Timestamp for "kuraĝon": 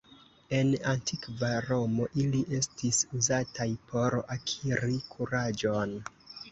5.15-5.99